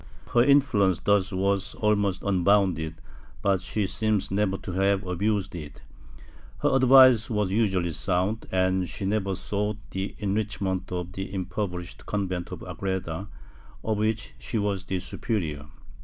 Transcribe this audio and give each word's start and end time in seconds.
Her 0.33 0.43
influence 0.43 0.99
thus 0.99 1.31
was 1.31 1.75
almost 1.75 2.23
unbounded, 2.23 2.95
but 3.43 3.61
she 3.61 3.85
seems 3.85 4.31
never 4.31 4.57
to 4.57 4.71
have 4.71 5.05
abused 5.05 5.53
it; 5.53 5.83
her 6.63 6.75
advice 6.75 7.29
was 7.29 7.51
usually 7.51 7.91
sound, 7.91 8.47
and 8.51 8.89
she 8.89 9.05
never 9.05 9.35
sought 9.35 9.77
the 9.91 10.15
enrich 10.17 10.59
ment 10.59 10.91
of 10.91 11.11
the 11.11 11.31
impoverished 11.31 12.07
convent 12.07 12.51
of 12.51 12.63
Agreda, 12.63 13.27
of 13.83 13.99
which 13.99 14.33
she 14.39 14.57
was 14.57 14.85
the 14.85 14.97
superior. 14.99 15.67